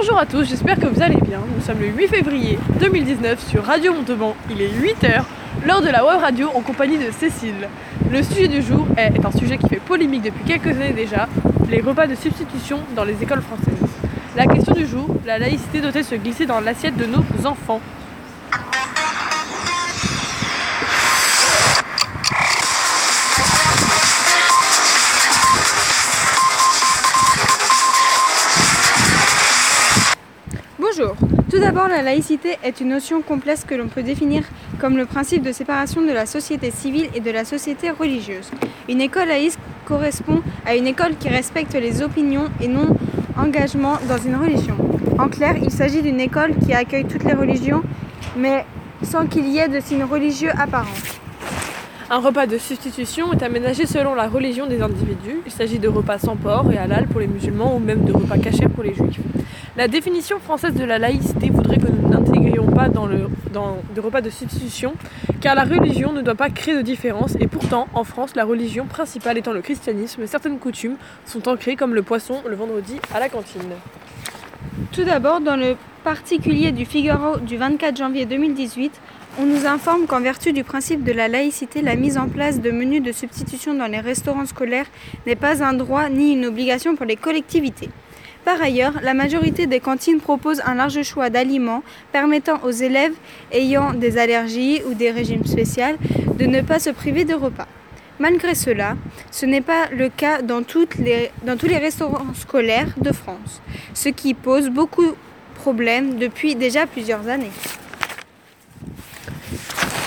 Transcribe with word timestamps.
Bonjour 0.00 0.16
à 0.16 0.26
tous, 0.26 0.44
j'espère 0.44 0.78
que 0.78 0.86
vous 0.86 1.02
allez 1.02 1.16
bien. 1.16 1.40
Nous 1.56 1.60
sommes 1.60 1.80
le 1.80 1.88
8 1.88 2.06
février 2.06 2.56
2019 2.78 3.44
sur 3.48 3.64
Radio 3.64 3.92
Montauban. 3.92 4.36
Il 4.48 4.62
est 4.62 4.68
8h, 4.68 5.24
l'heure 5.66 5.82
de 5.82 5.88
la 5.88 6.06
web 6.06 6.20
radio 6.20 6.50
en 6.54 6.60
compagnie 6.60 6.98
de 6.98 7.10
Cécile. 7.10 7.68
Le 8.08 8.22
sujet 8.22 8.46
du 8.46 8.62
jour 8.62 8.86
est, 8.96 9.16
est 9.16 9.26
un 9.26 9.32
sujet 9.32 9.58
qui 9.58 9.68
fait 9.68 9.80
polémique 9.80 10.22
depuis 10.22 10.44
quelques 10.44 10.68
années 10.68 10.92
déjà, 10.92 11.26
les 11.68 11.80
repas 11.80 12.06
de 12.06 12.14
substitution 12.14 12.78
dans 12.94 13.02
les 13.02 13.20
écoles 13.20 13.42
françaises. 13.42 13.74
La 14.36 14.46
question 14.46 14.72
du 14.72 14.86
jour, 14.86 15.08
la 15.26 15.40
laïcité 15.40 15.80
doit-elle 15.80 16.04
se 16.04 16.14
glisser 16.14 16.46
dans 16.46 16.60
l'assiette 16.60 16.96
de 16.96 17.04
nos 17.04 17.24
enfants? 17.44 17.80
Tout 31.58 31.64
d'abord, 31.64 31.88
la 31.88 32.02
laïcité 32.02 32.56
est 32.62 32.80
une 32.80 32.90
notion 32.90 33.20
complexe 33.20 33.64
que 33.64 33.74
l'on 33.74 33.88
peut 33.88 34.04
définir 34.04 34.44
comme 34.78 34.96
le 34.96 35.06
principe 35.06 35.42
de 35.42 35.50
séparation 35.50 36.02
de 36.02 36.12
la 36.12 36.24
société 36.24 36.70
civile 36.70 37.08
et 37.16 37.20
de 37.20 37.32
la 37.32 37.44
société 37.44 37.90
religieuse. 37.90 38.48
Une 38.88 39.00
école 39.00 39.26
laïque 39.26 39.58
correspond 39.84 40.40
à 40.64 40.76
une 40.76 40.86
école 40.86 41.16
qui 41.16 41.28
respecte 41.28 41.74
les 41.74 42.00
opinions 42.00 42.44
et 42.60 42.68
non 42.68 42.96
engagement 43.36 43.98
dans 44.08 44.18
une 44.18 44.36
religion. 44.36 44.76
En 45.18 45.26
clair, 45.26 45.56
il 45.60 45.72
s'agit 45.72 46.00
d'une 46.00 46.20
école 46.20 46.54
qui 46.64 46.74
accueille 46.74 47.06
toutes 47.06 47.24
les 47.24 47.34
religions, 47.34 47.82
mais 48.36 48.64
sans 49.02 49.26
qu'il 49.26 49.48
y 49.48 49.58
ait 49.58 49.66
de 49.66 49.80
signes 49.80 50.04
religieux 50.04 50.52
apparents. 50.56 50.86
Un 52.10 52.20
repas 52.20 52.46
de 52.46 52.56
substitution 52.56 53.34
est 53.34 53.42
aménagé 53.42 53.84
selon 53.84 54.14
la 54.14 54.28
religion 54.28 54.66
des 54.66 54.80
individus. 54.80 55.42
Il 55.44 55.52
s'agit 55.52 55.78
de 55.78 55.88
repas 55.88 56.18
sans 56.18 56.36
porc 56.36 56.72
et 56.72 56.78
halal 56.78 57.06
pour 57.06 57.20
les 57.20 57.26
musulmans 57.26 57.76
ou 57.76 57.80
même 57.80 58.04
de 58.06 58.12
repas 58.14 58.38
cachers 58.38 58.68
pour 58.68 58.82
les 58.82 58.94
juifs. 58.94 59.20
La 59.76 59.88
définition 59.88 60.38
française 60.38 60.72
de 60.72 60.84
la 60.84 60.98
laïcité 60.98 61.50
voudrait 61.50 61.76
que 61.76 61.88
nous 61.88 62.08
n'intégrions 62.08 62.64
pas 62.72 62.88
dans 62.88 63.04
le 63.06 63.28
des 63.94 64.00
repas 64.00 64.20
de 64.20 64.30
substitution, 64.30 64.94
car 65.40 65.54
la 65.54 65.64
religion 65.64 66.12
ne 66.12 66.22
doit 66.22 66.34
pas 66.34 66.48
créer 66.48 66.76
de 66.76 66.82
différence 66.82 67.34
et 67.40 67.46
pourtant, 67.46 67.88
en 67.92 68.04
France, 68.04 68.36
la 68.36 68.44
religion 68.44 68.86
principale 68.86 69.36
étant 69.36 69.52
le 69.52 69.62
christianisme, 69.62 70.26
certaines 70.26 70.58
coutumes 70.58 70.96
sont 71.26 71.48
ancrées 71.48 71.74
comme 71.74 71.94
le 71.94 72.02
poisson 72.02 72.36
le 72.46 72.54
vendredi 72.54 72.96
à 73.14 73.20
la 73.20 73.28
cantine. 73.28 73.62
Tout 74.92 75.04
d'abord, 75.04 75.40
dans 75.40 75.56
le 75.56 75.76
particulier 76.04 76.72
du 76.72 76.84
Figaro 76.84 77.38
du 77.38 77.56
24 77.56 77.96
janvier 77.96 78.26
2018, 78.26 78.92
on 79.40 79.46
nous 79.46 79.66
informe 79.66 80.06
qu'en 80.06 80.20
vertu 80.20 80.52
du 80.52 80.64
principe 80.64 81.04
de 81.04 81.12
la 81.12 81.28
laïcité, 81.28 81.82
la 81.82 81.96
mise 81.96 82.18
en 82.18 82.28
place 82.28 82.60
de 82.60 82.70
menus 82.70 83.02
de 83.02 83.12
substitution 83.12 83.74
dans 83.74 83.86
les 83.86 84.00
restaurants 84.00 84.46
scolaires 84.46 84.86
n'est 85.26 85.36
pas 85.36 85.62
un 85.62 85.74
droit 85.74 86.08
ni 86.08 86.32
une 86.32 86.46
obligation 86.46 86.96
pour 86.96 87.06
les 87.06 87.16
collectivités. 87.16 87.90
Par 88.44 88.62
ailleurs, 88.62 88.94
la 89.02 89.14
majorité 89.14 89.66
des 89.66 89.80
cantines 89.80 90.20
proposent 90.20 90.62
un 90.64 90.74
large 90.74 91.02
choix 91.02 91.28
d'aliments 91.28 91.82
permettant 92.12 92.60
aux 92.62 92.70
élèves 92.70 93.14
ayant 93.52 93.92
des 93.92 94.16
allergies 94.16 94.80
ou 94.88 94.94
des 94.94 95.10
régimes 95.10 95.44
spéciaux 95.44 95.96
de 96.38 96.46
ne 96.46 96.62
pas 96.62 96.78
se 96.78 96.90
priver 96.90 97.24
de 97.24 97.34
repas. 97.34 97.68
Malgré 98.18 98.54
cela, 98.54 98.96
ce 99.30 99.46
n'est 99.46 99.60
pas 99.60 99.88
le 99.90 100.08
cas 100.08 100.42
dans, 100.42 100.62
les, 100.98 101.30
dans 101.44 101.56
tous 101.56 101.66
les 101.66 101.78
restaurants 101.78 102.34
scolaires 102.34 102.92
de 102.96 103.12
France, 103.12 103.60
ce 103.94 104.08
qui 104.08 104.34
pose 104.34 104.70
beaucoup 104.70 105.14
de 105.58 105.62
problèmes 105.62 106.18
depuis 106.18 106.54
déjà 106.54 106.86
plusieurs 106.86 107.28
années. 107.28 107.50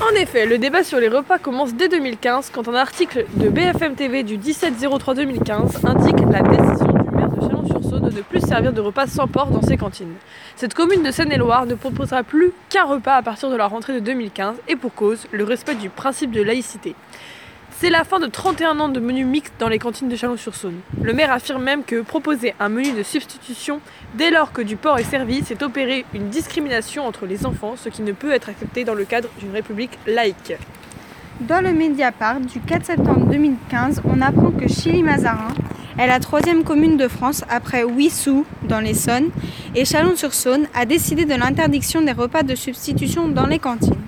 En 0.00 0.14
effet, 0.16 0.46
le 0.46 0.58
débat 0.58 0.82
sur 0.84 0.98
les 0.98 1.08
repas 1.08 1.38
commence 1.38 1.74
dès 1.74 1.88
2015 1.88 2.50
quand 2.52 2.68
un 2.68 2.74
article 2.74 3.26
de 3.34 3.48
BFM 3.48 3.94
TV 3.94 4.22
du 4.22 4.38
17-03-2015 4.38 5.86
indique 5.86 6.20
la 6.30 6.42
décision 6.42 6.92
du 6.92 7.10
maire 7.10 7.28
de 7.28 7.40
Chalon-sur-Saône 7.40 8.08
de 8.08 8.16
ne 8.16 8.22
plus 8.22 8.40
servir 8.40 8.72
de 8.72 8.80
repas 8.80 9.06
sans 9.06 9.28
porc 9.28 9.50
dans 9.50 9.62
ses 9.62 9.76
cantines. 9.76 10.14
Cette 10.56 10.74
commune 10.74 11.02
de 11.02 11.10
Seine-et-Loire 11.10 11.66
ne 11.66 11.74
proposera 11.74 12.22
plus 12.22 12.52
qu'un 12.68 12.84
repas 12.84 13.14
à 13.14 13.22
partir 13.22 13.50
de 13.50 13.56
la 13.56 13.66
rentrée 13.66 13.94
de 13.94 14.00
2015 14.00 14.56
et 14.68 14.76
pour 14.76 14.94
cause, 14.94 15.26
le 15.30 15.44
respect 15.44 15.74
du 15.74 15.88
principe 15.88 16.32
de 16.32 16.42
laïcité. 16.42 16.94
C'est 17.78 17.90
la 17.90 18.04
fin 18.04 18.20
de 18.20 18.26
31 18.26 18.78
ans 18.78 18.88
de 18.88 19.00
menus 19.00 19.26
mixtes 19.26 19.54
dans 19.58 19.68
les 19.68 19.78
cantines 19.78 20.08
de 20.08 20.14
Chalon-sur-Saône. 20.14 20.80
Le 21.02 21.12
maire 21.12 21.32
affirme 21.32 21.62
même 21.62 21.82
que 21.82 22.02
proposer 22.02 22.54
un 22.60 22.68
menu 22.68 22.92
de 22.92 23.02
substitution 23.02 23.80
dès 24.14 24.30
lors 24.30 24.52
que 24.52 24.62
du 24.62 24.76
porc 24.76 24.98
est 24.98 25.04
servi, 25.04 25.42
c'est 25.44 25.62
opérer 25.62 26.04
une 26.14 26.28
discrimination 26.28 27.04
entre 27.06 27.26
les 27.26 27.44
enfants, 27.44 27.74
ce 27.76 27.88
qui 27.88 28.02
ne 28.02 28.12
peut 28.12 28.32
être 28.32 28.48
accepté 28.48 28.84
dans 28.84 28.94
le 28.94 29.04
cadre 29.04 29.28
d'une 29.40 29.52
république 29.52 29.98
laïque. 30.06 30.54
Dans 31.40 31.60
le 31.60 31.72
Mediapart 31.72 32.40
du 32.40 32.60
4 32.60 32.86
septembre 32.86 33.26
2015, 33.26 34.02
on 34.04 34.20
apprend 34.20 34.52
que 34.52 34.68
Chili-Mazarin 34.68 35.54
est 35.98 36.06
la 36.06 36.20
troisième 36.20 36.62
commune 36.64 36.96
de 36.96 37.08
France 37.08 37.44
après 37.48 37.82
Wissous 37.82 38.46
dans 38.62 38.80
l'Essonne 38.80 39.30
et 39.74 39.84
Chalon-sur-Saône 39.84 40.66
a 40.74 40.86
décidé 40.86 41.24
de 41.24 41.34
l'interdiction 41.34 42.00
des 42.02 42.12
repas 42.12 42.42
de 42.44 42.54
substitution 42.54 43.28
dans 43.28 43.46
les 43.46 43.58
cantines. 43.58 44.01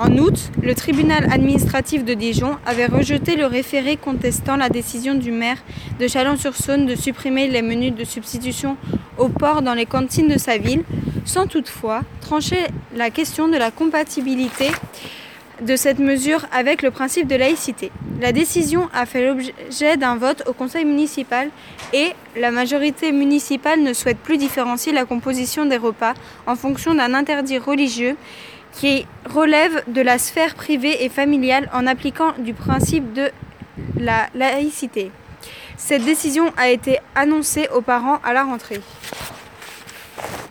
En 0.00 0.18
août, 0.18 0.50
le 0.60 0.74
tribunal 0.74 1.32
administratif 1.32 2.04
de 2.04 2.14
Dijon 2.14 2.56
avait 2.66 2.86
rejeté 2.86 3.36
le 3.36 3.46
référé 3.46 3.96
contestant 3.96 4.56
la 4.56 4.68
décision 4.68 5.14
du 5.14 5.30
maire 5.30 5.58
de 6.00 6.08
Chalon-sur-Saône 6.08 6.86
de 6.86 6.96
supprimer 6.96 7.46
les 7.46 7.62
menus 7.62 7.94
de 7.94 8.02
substitution 8.02 8.76
au 9.18 9.28
porc 9.28 9.62
dans 9.62 9.74
les 9.74 9.86
cantines 9.86 10.26
de 10.26 10.36
sa 10.36 10.58
ville, 10.58 10.82
sans 11.24 11.46
toutefois 11.46 12.00
trancher 12.20 12.58
la 12.96 13.10
question 13.10 13.46
de 13.46 13.56
la 13.56 13.70
compatibilité 13.70 14.68
de 15.62 15.76
cette 15.76 16.00
mesure 16.00 16.44
avec 16.52 16.82
le 16.82 16.90
principe 16.90 17.28
de 17.28 17.36
laïcité. 17.36 17.92
La 18.20 18.32
décision 18.32 18.88
a 18.92 19.06
fait 19.06 19.24
l'objet 19.24 19.96
d'un 19.96 20.16
vote 20.16 20.42
au 20.46 20.52
conseil 20.52 20.84
municipal 20.84 21.50
et 21.92 22.10
la 22.36 22.50
majorité 22.50 23.12
municipale 23.12 23.80
ne 23.80 23.92
souhaite 23.92 24.18
plus 24.18 24.38
différencier 24.38 24.92
la 24.92 25.04
composition 25.04 25.66
des 25.66 25.76
repas 25.76 26.14
en 26.48 26.56
fonction 26.56 26.94
d'un 26.94 27.14
interdit 27.14 27.58
religieux 27.58 28.16
qui 28.76 29.06
relève 29.28 29.82
de 29.88 30.00
la 30.00 30.18
sphère 30.18 30.54
privée 30.54 31.04
et 31.04 31.08
familiale 31.08 31.68
en 31.72 31.86
appliquant 31.86 32.32
du 32.38 32.54
principe 32.54 33.12
de 33.12 33.30
la 33.98 34.28
laïcité. 34.34 35.10
Cette 35.76 36.04
décision 36.04 36.52
a 36.56 36.68
été 36.68 36.98
annoncée 37.14 37.68
aux 37.74 37.80
parents 37.80 38.18
à 38.24 38.32
la 38.32 38.44
rentrée. 38.44 38.80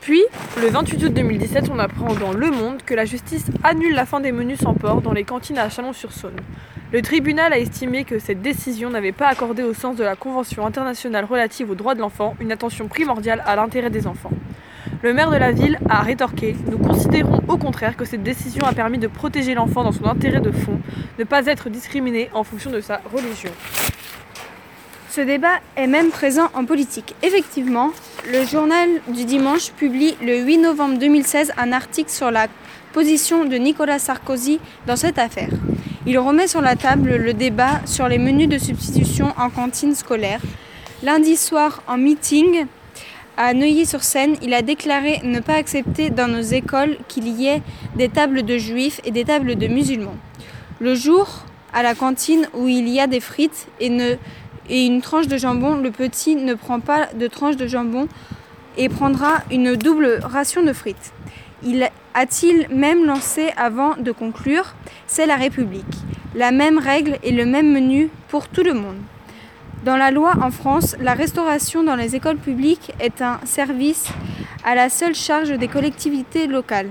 Puis, 0.00 0.22
le 0.60 0.68
28 0.68 1.04
août 1.04 1.12
2017, 1.12 1.70
on 1.72 1.78
apprend 1.78 2.12
dans 2.14 2.32
Le 2.32 2.50
Monde 2.50 2.82
que 2.84 2.92
la 2.92 3.04
justice 3.04 3.44
annule 3.62 3.94
la 3.94 4.04
fin 4.04 4.18
des 4.18 4.32
menus 4.32 4.58
sans 4.58 4.74
porc 4.74 5.00
dans 5.00 5.12
les 5.12 5.22
cantines 5.22 5.58
à 5.58 5.68
Chalon-sur-Saône. 5.70 6.40
Le 6.92 7.02
tribunal 7.02 7.52
a 7.52 7.58
estimé 7.58 8.04
que 8.04 8.18
cette 8.18 8.42
décision 8.42 8.90
n'avait 8.90 9.12
pas 9.12 9.28
accordé 9.28 9.62
au 9.62 9.74
sens 9.74 9.96
de 9.96 10.02
la 10.02 10.16
Convention 10.16 10.66
internationale 10.66 11.24
relative 11.24 11.70
aux 11.70 11.76
droits 11.76 11.94
de 11.94 12.00
l'enfant 12.00 12.34
une 12.40 12.50
attention 12.50 12.88
primordiale 12.88 13.42
à 13.46 13.54
l'intérêt 13.54 13.90
des 13.90 14.08
enfants. 14.08 14.32
Le 15.02 15.12
maire 15.12 15.32
de 15.32 15.36
la 15.36 15.50
ville 15.50 15.80
a 15.88 16.00
rétorqué 16.02 16.54
Nous 16.70 16.78
considérons 16.78 17.40
au 17.48 17.56
contraire 17.56 17.96
que 17.96 18.04
cette 18.04 18.22
décision 18.22 18.64
a 18.64 18.72
permis 18.72 18.98
de 18.98 19.08
protéger 19.08 19.52
l'enfant 19.52 19.82
dans 19.82 19.90
son 19.90 20.06
intérêt 20.06 20.40
de 20.40 20.52
fond, 20.52 20.78
ne 21.18 21.24
pas 21.24 21.44
être 21.46 21.70
discriminé 21.70 22.30
en 22.34 22.44
fonction 22.44 22.70
de 22.70 22.80
sa 22.80 23.00
religion. 23.12 23.50
Ce 25.10 25.20
débat 25.20 25.58
est 25.76 25.88
même 25.88 26.10
présent 26.10 26.50
en 26.54 26.64
politique. 26.64 27.16
Effectivement, 27.24 27.90
le 28.30 28.46
journal 28.46 28.88
du 29.08 29.24
dimanche 29.24 29.72
publie 29.72 30.16
le 30.22 30.38
8 30.38 30.58
novembre 30.58 30.98
2016 31.00 31.52
un 31.58 31.72
article 31.72 32.10
sur 32.10 32.30
la 32.30 32.46
position 32.92 33.44
de 33.44 33.56
Nicolas 33.56 33.98
Sarkozy 33.98 34.60
dans 34.86 34.96
cette 34.96 35.18
affaire. 35.18 35.50
Il 36.06 36.16
remet 36.20 36.46
sur 36.46 36.60
la 36.60 36.76
table 36.76 37.16
le 37.16 37.34
débat 37.34 37.80
sur 37.86 38.06
les 38.06 38.18
menus 38.18 38.48
de 38.48 38.58
substitution 38.58 39.34
en 39.36 39.50
cantine 39.50 39.96
scolaire. 39.96 40.40
Lundi 41.02 41.36
soir, 41.36 41.82
en 41.88 41.98
meeting 41.98 42.66
à 43.36 43.54
Neuilly-sur-Seine, 43.54 44.36
il 44.42 44.52
a 44.54 44.62
déclaré 44.62 45.20
ne 45.24 45.40
pas 45.40 45.54
accepter 45.54 46.10
dans 46.10 46.28
nos 46.28 46.42
écoles 46.42 46.96
qu'il 47.08 47.28
y 47.28 47.46
ait 47.46 47.62
des 47.96 48.08
tables 48.08 48.42
de 48.42 48.58
juifs 48.58 49.00
et 49.04 49.10
des 49.10 49.24
tables 49.24 49.56
de 49.56 49.66
musulmans. 49.66 50.16
Le 50.80 50.94
jour, 50.94 51.44
à 51.72 51.82
la 51.82 51.94
cantine 51.94 52.48
où 52.54 52.68
il 52.68 52.88
y 52.88 53.00
a 53.00 53.06
des 53.06 53.20
frites 53.20 53.68
et, 53.80 53.88
ne, 53.88 54.16
et 54.68 54.86
une 54.86 55.00
tranche 55.00 55.28
de 55.28 55.38
jambon, 55.38 55.76
le 55.76 55.90
petit 55.90 56.34
ne 56.34 56.54
prend 56.54 56.80
pas 56.80 57.06
de 57.14 57.26
tranche 57.26 57.56
de 57.56 57.66
jambon 57.66 58.08
et 58.76 58.88
prendra 58.88 59.42
une 59.50 59.76
double 59.76 60.20
ration 60.22 60.62
de 60.62 60.72
frites. 60.72 61.12
Il 61.64 61.88
a-t-il 62.14 62.68
même 62.68 63.06
lancé 63.06 63.50
avant 63.56 63.96
de 63.96 64.12
conclure 64.12 64.74
C'est 65.06 65.26
la 65.26 65.36
République. 65.36 65.84
La 66.34 66.50
même 66.50 66.78
règle 66.78 67.18
et 67.22 67.30
le 67.30 67.46
même 67.46 67.72
menu 67.72 68.10
pour 68.28 68.48
tout 68.48 68.62
le 68.62 68.74
monde. 68.74 68.96
Dans 69.84 69.96
la 69.96 70.12
loi 70.12 70.34
en 70.40 70.52
France, 70.52 70.94
la 71.00 71.14
restauration 71.14 71.82
dans 71.82 71.96
les 71.96 72.14
écoles 72.14 72.36
publiques 72.36 72.92
est 73.00 73.20
un 73.20 73.40
service 73.44 74.06
à 74.64 74.76
la 74.76 74.88
seule 74.88 75.14
charge 75.14 75.50
des 75.50 75.66
collectivités 75.66 76.46
locales. 76.46 76.88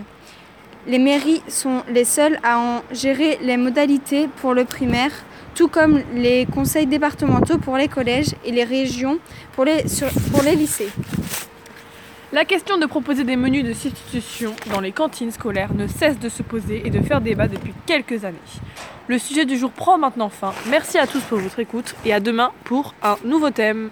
Les 0.88 1.00
mairies 1.00 1.42
sont 1.48 1.84
les 1.90 2.04
seules 2.04 2.38
à 2.44 2.60
en 2.60 2.82
gérer 2.92 3.40
les 3.44 3.56
modalités 3.56 4.28
pour 4.42 4.54
le 4.54 4.66
primaire, 4.66 5.12
tout 5.56 5.70
comme 5.70 6.02
les 6.14 6.46
conseils 6.48 6.86
départementaux 6.86 7.60
pour 7.60 7.78
les 7.78 7.88
collèges 7.88 8.36
et 8.44 8.52
les 8.52 8.66
régions 8.66 9.20
pour 9.54 9.64
les, 9.64 9.84
lycées. 10.58 10.90
La 12.34 12.46
question 12.46 12.78
de 12.78 12.86
proposer 12.86 13.26
des 13.26 13.36
menus 13.36 13.66
de 13.66 13.74
substitution 13.74 14.56
dans 14.72 14.80
les 14.80 14.94
cantines 14.94 15.32
scolaires 15.32 15.74
ne 15.74 15.86
cesse 15.86 16.18
de 16.18 16.30
se 16.30 16.44
poser 16.44 16.82
et 16.88 16.90
de 16.90 17.02
faire 17.02 17.20
débat 17.20 17.50
depuis 17.50 17.74
quelques 17.86 18.24
années. 18.24 18.38
Le 19.10 19.18
sujet 19.18 19.44
du 19.44 19.58
jour 19.58 19.70
prend 19.70 19.98
maintenant 19.98 20.30
fin. 20.30 20.54
Merci 20.70 20.98
à 20.98 21.08
tous 21.08 21.20
pour 21.24 21.40
votre 21.40 21.60
écoute 21.60 21.94
et 22.06 22.14
à 22.14 22.22
demain 22.22 22.54
pour 22.64 22.96
un 23.04 23.18
nouveau 23.26 23.50
thème. 23.50 23.90